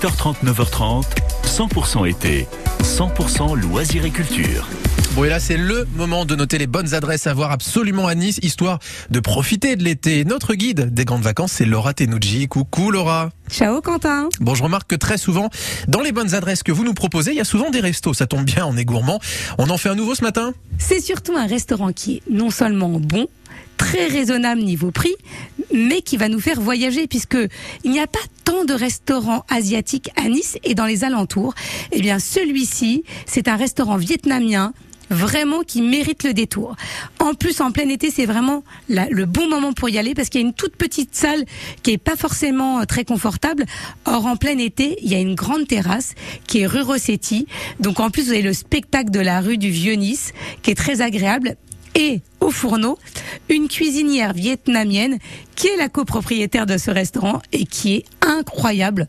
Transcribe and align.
8h30, 0.00 0.44
9h30, 0.44 1.06
100% 1.44 2.08
été, 2.08 2.46
100% 2.84 3.56
loisirs 3.56 4.04
et 4.04 4.10
culture. 4.10 4.68
Bon 5.16 5.24
et 5.24 5.28
là 5.28 5.40
c'est 5.40 5.56
le 5.56 5.88
moment 5.96 6.24
de 6.24 6.36
noter 6.36 6.56
les 6.56 6.68
bonnes 6.68 6.94
adresses 6.94 7.26
à 7.26 7.34
voir 7.34 7.50
absolument 7.50 8.06
à 8.06 8.14
Nice, 8.14 8.38
histoire 8.42 8.78
de 9.10 9.18
profiter 9.18 9.74
de 9.74 9.82
l'été. 9.82 10.24
Notre 10.24 10.54
guide 10.54 10.94
des 10.94 11.04
grandes 11.04 11.22
vacances 11.22 11.50
c'est 11.50 11.64
Laura 11.64 11.94
Tenucci. 11.94 12.46
Coucou 12.46 12.92
Laura. 12.92 13.30
Ciao 13.50 13.80
Quentin. 13.80 14.28
Bon 14.38 14.54
je 14.54 14.62
remarque 14.62 14.88
que 14.88 14.94
très 14.94 15.18
souvent 15.18 15.50
dans 15.88 16.00
les 16.00 16.12
bonnes 16.12 16.32
adresses 16.32 16.62
que 16.62 16.70
vous 16.70 16.84
nous 16.84 16.94
proposez, 16.94 17.32
il 17.32 17.36
y 17.36 17.40
a 17.40 17.44
souvent 17.44 17.70
des 17.70 17.80
restos. 17.80 18.14
Ça 18.14 18.28
tombe 18.28 18.44
bien, 18.44 18.66
on 18.66 18.76
est 18.76 18.84
gourmand. 18.84 19.18
On 19.58 19.68
en 19.68 19.78
fait 19.78 19.88
un 19.88 19.96
nouveau 19.96 20.14
ce 20.14 20.22
matin? 20.22 20.52
C'est 20.78 21.00
surtout 21.00 21.34
un 21.36 21.46
restaurant 21.48 21.92
qui 21.92 22.18
est 22.18 22.22
non 22.30 22.50
seulement 22.50 23.00
bon, 23.00 23.26
très 23.76 24.06
raisonnable 24.06 24.60
niveau 24.60 24.92
prix, 24.92 25.16
mais 25.72 26.02
qui 26.02 26.16
va 26.16 26.28
nous 26.28 26.40
faire 26.40 26.60
voyager 26.60 27.06
puisque 27.06 27.38
il 27.84 27.90
n'y 27.90 28.00
a 28.00 28.06
pas 28.06 28.18
tant 28.44 28.64
de 28.64 28.74
restaurants 28.74 29.44
asiatiques 29.48 30.10
à 30.16 30.28
Nice 30.28 30.58
et 30.64 30.74
dans 30.74 30.86
les 30.86 31.04
alentours. 31.04 31.54
Eh 31.92 32.00
bien, 32.00 32.18
celui-ci, 32.18 33.04
c'est 33.26 33.48
un 33.48 33.56
restaurant 33.56 33.96
vietnamien 33.96 34.72
vraiment 35.10 35.62
qui 35.62 35.82
mérite 35.82 36.24
le 36.24 36.32
détour. 36.32 36.76
En 37.18 37.34
plus, 37.34 37.60
en 37.60 37.72
plein 37.72 37.88
été, 37.88 38.10
c'est 38.10 38.26
vraiment 38.26 38.62
le 38.88 39.24
bon 39.24 39.48
moment 39.48 39.72
pour 39.72 39.88
y 39.88 39.98
aller 39.98 40.14
parce 40.14 40.28
qu'il 40.28 40.40
y 40.40 40.44
a 40.44 40.46
une 40.46 40.54
toute 40.54 40.76
petite 40.76 41.14
salle 41.14 41.44
qui 41.82 41.92
est 41.92 41.98
pas 41.98 42.16
forcément 42.16 42.80
euh, 42.80 42.84
très 42.84 43.04
confortable. 43.04 43.64
Or, 44.04 44.26
en 44.26 44.36
plein 44.36 44.58
été, 44.58 44.98
il 45.02 45.10
y 45.10 45.14
a 45.14 45.18
une 45.18 45.34
grande 45.34 45.66
terrasse 45.66 46.14
qui 46.46 46.60
est 46.60 46.66
rue 46.66 46.82
Rossetti. 46.82 47.46
Donc, 47.80 48.00
en 48.00 48.10
plus, 48.10 48.24
vous 48.24 48.32
avez 48.32 48.42
le 48.42 48.52
spectacle 48.52 49.10
de 49.10 49.20
la 49.20 49.40
rue 49.40 49.58
du 49.58 49.70
Vieux-Nice 49.70 50.32
qui 50.62 50.70
est 50.70 50.74
très 50.74 51.00
agréable. 51.00 51.56
Et 51.94 52.20
au 52.48 52.50
fourneau, 52.50 52.98
une 53.50 53.68
cuisinière 53.68 54.32
vietnamienne 54.32 55.18
qui 55.54 55.66
est 55.66 55.76
la 55.76 55.90
copropriétaire 55.90 56.64
de 56.64 56.78
ce 56.78 56.90
restaurant 56.90 57.42
et 57.52 57.66
qui 57.66 57.96
est 57.96 58.04
incroyable. 58.22 59.06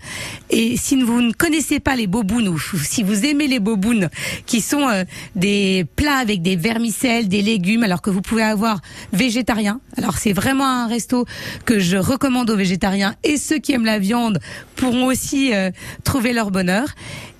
Et 0.49 0.75
si 0.75 1.02
vous 1.02 1.21
ne 1.21 1.31
connaissez 1.31 1.80
pas 1.80 1.95
les 1.95 2.07
bobounes 2.07 2.49
ou 2.49 2.59
si 2.59 3.02
vous 3.02 3.25
aimez 3.25 3.47
les 3.47 3.59
bobounes, 3.59 4.09
qui 4.45 4.59
sont 4.59 4.89
euh, 4.89 5.05
des 5.36 5.86
plats 5.95 6.17
avec 6.17 6.41
des 6.41 6.58
vermicelles, 6.58 7.30
des 7.30 7.41
légumes, 7.41 7.83
alors 7.83 8.02
que 8.02 8.09
vous 8.09 8.22
pouvez 8.22 8.44
avoir 8.44 8.81
végétarien. 9.13 9.80
Alors 9.95 10.17
c'est 10.17 10.33
vraiment 10.33 10.66
un 10.66 10.88
resto 10.88 11.25
que 11.63 11.80
je 11.80 11.95
recommande 11.95 12.50
aux 12.50 12.58
végétariens 12.58 13.16
et 13.23 13.38
ceux 13.38 13.59
qui 13.59 13.72
aiment 13.72 13.85
la 13.85 14.00
viande 14.00 14.39
pourront 14.75 15.06
aussi 15.06 15.53
euh, 15.53 15.72
trouver 16.03 16.33
leur 16.33 16.52
bonheur. 16.52 16.89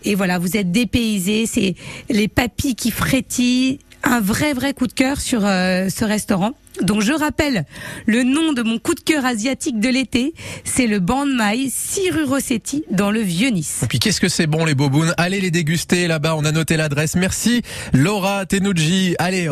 Et 0.06 0.16
voilà, 0.16 0.40
vous 0.40 0.56
êtes 0.56 0.72
dépaysés, 0.72 1.46
c'est 1.46 1.76
les 2.10 2.30
papilles 2.30 2.76
qui 2.76 2.90
frétillent, 2.90 3.80
un 4.04 4.22
vrai 4.22 4.54
vrai 4.54 4.74
coup 4.74 4.88
de 4.88 4.94
cœur 4.94 5.20
sur 5.20 5.46
euh, 5.46 5.90
ce 5.90 6.06
restaurant. 6.06 6.54
Donc 6.82 7.02
je 7.02 7.12
rappelle 7.12 7.66
le 8.06 8.24
nom 8.24 8.54
de 8.54 8.62
mon 8.62 8.80
coup 8.80 8.94
de 8.96 9.02
cœur 9.02 9.26
asiatique 9.26 9.80
de 9.80 9.90
l'été, 9.90 10.34
c'est 10.64 10.88
le 10.88 11.00
Ban 11.00 11.26
Mai 11.26 11.68
6 11.70 12.12
rue 12.12 12.24
Rossetti 12.24 12.86
dans 12.90 13.12
le 13.12 13.20
Vieux-Nice. 13.20 13.82
Et 13.84 13.88
puis 13.88 14.00
qu'est-ce 14.00 14.22
que 14.22 14.30
c'est 14.30 14.48
bon 14.48 14.64
les 14.64 14.76
bobounes? 14.76 15.14
Allez 15.18 15.42
les 15.42 15.52
déguster 15.52 16.08
là-bas, 16.08 16.36
on 16.38 16.46
a 16.46 16.52
noté 16.52 16.78
l'adresse. 16.78 17.16
Merci 17.16 17.64
Laura 17.94 18.46
Tenucci. 18.46 19.16
Allez 19.20 19.48